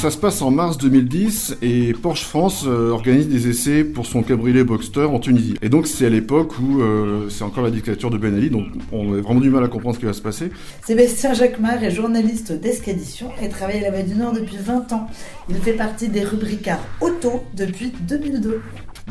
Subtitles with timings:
[0.00, 4.22] Ça se passe en mars 2010 et Porsche France euh, organise des essais pour son
[4.22, 5.56] cabriolet Boxster en Tunisie.
[5.60, 8.64] Et donc c'est à l'époque où euh, c'est encore la dictature de Ben Ali, donc
[8.92, 10.52] on a vraiment du mal à comprendre ce qui va se passer.
[10.86, 15.06] Sébastien Jacquemart est journaliste d'Escadition et travaille à la Voix du Nord depuis 20 ans.
[15.50, 18.62] Il fait partie des rubricards auto depuis 2002.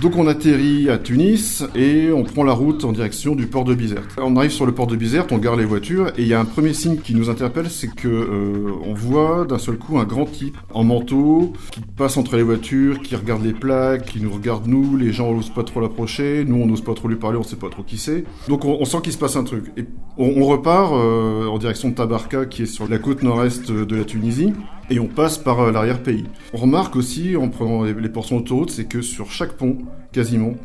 [0.01, 3.73] Donc on atterrit à Tunis et on prend la route en direction du port de
[3.73, 4.15] Bizerte.
[4.17, 6.39] On arrive sur le port de Bizerte, on gare les voitures et il y a
[6.39, 10.05] un premier signe qui nous interpelle, c'est que euh, on voit d'un seul coup un
[10.05, 14.31] grand type en manteau qui passe entre les voitures, qui regarde les plaques, qui nous
[14.31, 17.37] regarde nous, les gens n'osent pas trop l'approcher, nous on n'ose pas trop lui parler,
[17.37, 18.23] on sait pas trop qui c'est.
[18.47, 19.65] Donc on, sent qu'il se passe un truc.
[19.75, 19.85] Et
[20.17, 24.05] on, repart euh, en direction de Tabarka qui est sur la côte nord-est de la
[24.05, 24.53] Tunisie
[24.89, 26.25] et on passe par euh, l'arrière-pays.
[26.53, 29.77] On remarque aussi, en prenant les portions d'autoroute, c'est que sur chaque pont,
[30.11, 30.55] quasiment,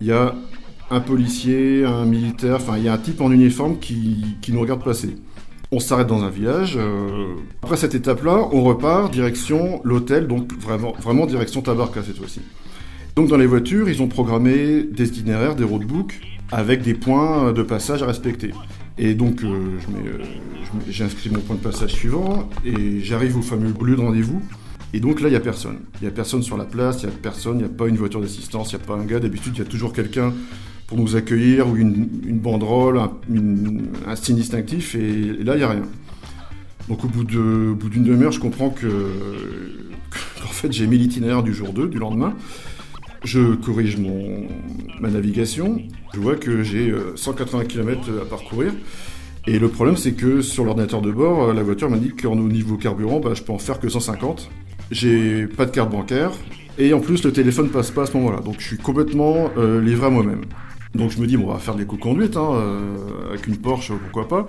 [0.00, 0.34] il y a
[0.90, 4.84] un policier, un militaire, enfin il y a un type en uniforme qui, nous regarde
[4.84, 5.16] passer.
[5.70, 6.76] On s'arrête dans un village.
[6.76, 12.40] Euh, après cette étape-là, on repart direction l'hôtel, donc vraiment, vraiment direction Tabarka cette fois-ci.
[13.16, 17.62] Donc dans les voitures, ils ont programmé des itinéraires, des roadbooks, avec des points de
[17.62, 18.50] passage à respecter.
[18.98, 20.18] Et donc, euh, euh,
[20.88, 24.42] j'inscris mon point de passage suivant et j'arrive au fameux lieu de rendez-vous.
[24.94, 25.78] Et donc là, il n'y a personne.
[26.00, 27.88] Il n'y a personne sur la place, il n'y a personne, il n'y a pas
[27.88, 29.20] une voiture d'assistance, il n'y a pas un gars.
[29.20, 30.34] D'habitude, il y a toujours quelqu'un
[30.86, 34.94] pour nous accueillir ou une, banderole, un, signe distinctif.
[34.94, 35.84] Et, là, il n'y a rien.
[36.88, 38.86] Donc au bout d'une demi-heure, je comprends que
[40.52, 42.34] fait, j'ai mis l'itinéraire du jour 2, du lendemain.
[43.24, 44.48] Je corrige mon,
[45.00, 45.80] ma navigation.
[46.12, 48.72] Je vois que j'ai 180 euh, km à parcourir.
[49.46, 52.76] Et le problème, c'est que sur l'ordinateur de bord, euh, la voiture m'indique qu'au niveau
[52.76, 54.50] carburant, bah, je peux en faire que 150.
[54.90, 56.32] J'ai pas de carte bancaire.
[56.78, 58.40] Et en plus, le téléphone passe pas à ce moment-là.
[58.40, 60.42] Donc je suis complètement euh, livré à moi-même.
[60.94, 62.50] Donc je me dis, bon, on va faire des conduite, hein,
[63.30, 64.46] avec une Porsche, pourquoi pas.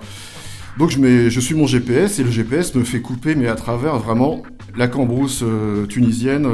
[0.78, 3.54] Donc je, mets, je suis mon GPS et le GPS me fait couper, mais à
[3.54, 4.42] travers vraiment
[4.76, 5.42] la cambrousse
[5.88, 6.46] tunisienne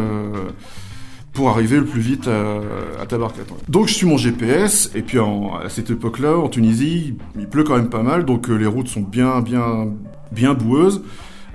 [1.33, 2.61] pour arriver le plus vite à,
[3.01, 3.43] à Tabarkat.
[3.69, 7.77] Donc je suis mon GPS, et puis à cette époque-là, en Tunisie, il pleut quand
[7.77, 9.89] même pas mal, donc euh, les routes sont bien, bien,
[10.33, 11.03] bien boueuses.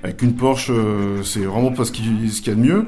[0.04, 2.86] Avec une Porsche, euh, c'est vraiment pas ce qu'il y a de mieux.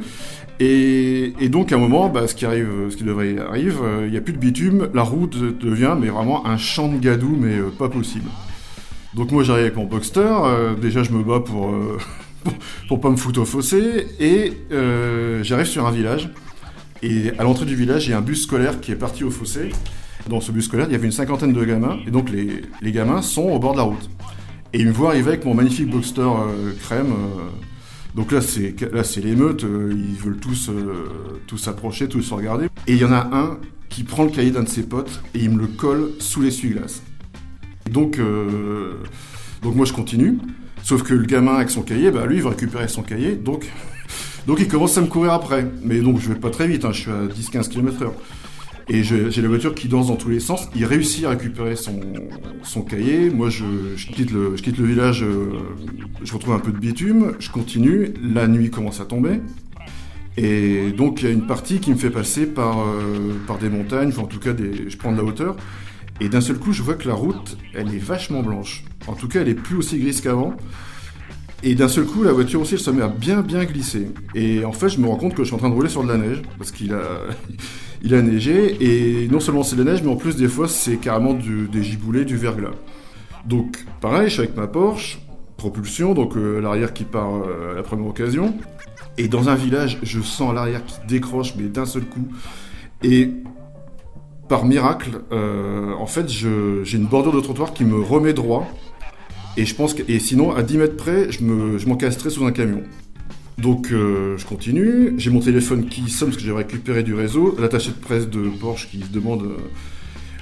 [0.59, 4.11] Et, donc à un moment, bah, ce qui arrive, ce qui devrait arriver, euh, il
[4.11, 7.57] n'y a plus de bitume, la route devient mais vraiment un champ de gadou, mais
[7.77, 8.29] pas possible.
[9.13, 10.33] Donc moi j'arrive avec mon Boxster,
[10.79, 11.73] déjà je me bats pour,
[12.43, 12.53] pour,
[12.87, 14.53] pour pas me foutre au fossé, et
[15.43, 16.29] j'arrive sur un village.
[17.03, 19.31] Et à l'entrée du village, il y a un bus scolaire qui est parti au
[19.31, 19.69] fossé.
[20.29, 22.91] Dans ce bus scolaire, il y avait une cinquantaine de gamins, et donc les, les
[22.91, 24.09] gamins sont au bord de la route.
[24.73, 27.11] Et ils me voient arriver avec mon magnifique Boxster euh, crème.
[27.11, 27.49] Euh.
[28.15, 29.63] donc là, c'est là, c'est l'émeute.
[29.63, 30.69] Euh, ils veulent tous
[31.47, 32.65] tous s'approcher, tous se regarder.
[32.87, 33.57] Et il y en a un
[33.89, 37.01] qui prend le cahier d'un de ses potes et il me le colle sous l'essuie-glace.
[37.89, 38.19] Donc
[39.61, 40.37] donc moi je continue.
[40.83, 43.35] Sauf que le gamin avec son cahier, bah lui il va récupérer son cahier.
[43.35, 43.71] Donc
[44.47, 45.67] donc il commence à me courir après.
[45.83, 48.11] Mais donc je vais pas très vite, hein, je suis à 10-15 km/h.
[48.89, 50.69] Et j'ai la voiture qui danse dans tous les sens.
[50.73, 53.29] Il réussit à récupérer son, cahier.
[53.29, 53.65] Moi, je,
[54.13, 55.59] quitte le, je quitte le village, euh,
[56.23, 58.13] je retrouve un peu de bitume, je continue.
[58.23, 59.41] La nuit commence à tomber.
[60.37, 64.13] Et donc, il y a une partie qui me fait passer par, euh, des montagnes,
[64.17, 65.57] en tout cas, des, je prends de la hauteur.
[66.21, 68.85] Et d'un seul coup, je vois que la route, elle est vachement blanche.
[69.07, 70.55] En tout cas, elle est plus aussi grise qu'avant.
[71.63, 74.09] Et d'un seul coup, la voiture aussi, elle se met à bien bien glisser.
[74.35, 76.03] Et en fait, je me rends compte que je suis en train de rouler sur
[76.03, 77.01] de la neige, parce qu'il a,
[78.03, 80.67] il a neigé, et non seulement c'est de la neige, mais en plus, des fois,
[80.67, 82.75] c'est carrément des giboulées, du verglas.
[83.45, 85.19] Donc, pareil, je suis avec ma Porsche,
[85.57, 88.53] propulsion, donc euh, l'arrière qui part euh, à la première occasion.
[89.17, 92.27] Et dans un village, je sens l'arrière qui décroche, mais d'un seul coup.
[93.03, 93.31] Et
[94.47, 98.67] par miracle, euh, en fait, j'ai une bordure de trottoir qui me remet droit.
[99.57, 102.83] Et je pense que, et sinon, à 10 mètres près, je m'encastrais sous un camion.
[103.57, 107.55] Donc euh, je continue, j'ai mon téléphone qui sonne parce que j'ai récupéré du réseau,
[107.59, 109.57] l'attaché de presse de Porsche qui se demande euh,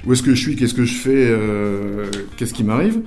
[0.06, 3.00] où est-ce que je suis, qu'est-ce que je fais, euh, qu'est-ce qui m'arrive.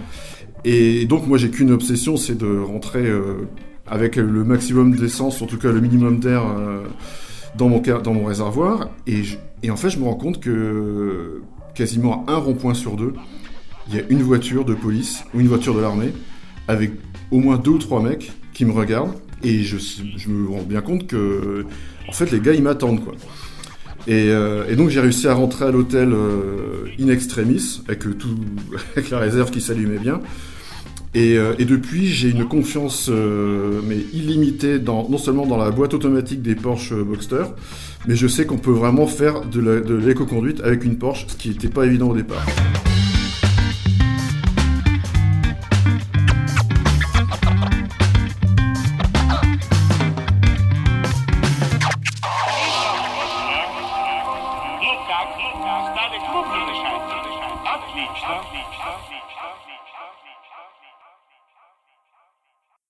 [0.66, 3.08] Et donc moi j'ai qu'une obsession, c'est de rentrer
[3.86, 6.44] avec le maximum d'essence, en tout cas le minimum d'air
[7.56, 8.90] dans, mon, dans mon réservoir.
[9.06, 9.22] Et,
[9.62, 11.44] et en fait je me rends compte que
[11.76, 13.14] quasiment un rond-point sur deux,
[13.90, 16.14] il y a une voiture de police ou une voiture de l'armée
[16.68, 16.92] avec
[17.32, 19.78] au moins deux ou trois mecs qui me regardent et je,
[20.28, 21.66] me rends bien compte que
[22.08, 23.16] en fait les gars ils m'attendent quoi.
[24.08, 28.36] Et, euh, donc j'ai réussi à rentrer à l'hôtel euh, in extremis, avec, tout,
[28.96, 30.22] avec la réserve qui s'allumait bien.
[31.14, 36.42] Et, euh, depuis, j'ai une confiance mais illimitée dans, non seulement dans la boîte automatique
[36.42, 37.44] des Porsche Boxster,
[38.08, 41.70] mais je sais qu'on peut vraiment faire de l'éco-conduite avec une Porsche, ce qui n'était
[41.70, 42.46] pas évident au départ.
[56.50, 58.90] отлично, отлично.
[58.96, 59.39] отлично.